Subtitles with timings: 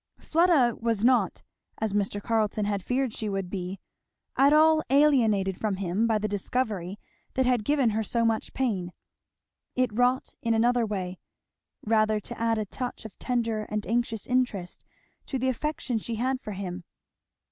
[0.19, 1.43] Fleda was not,
[1.77, 2.19] as Mr.
[2.19, 3.77] Carleton had feared she would be,
[4.35, 6.97] at all alienated from him by the discovery
[7.35, 8.93] that had given her so much pain.
[9.75, 11.19] It wrought in another way,
[11.85, 14.83] rather to add a touch of tender and anxious interest
[15.27, 16.83] to the affection she had for him.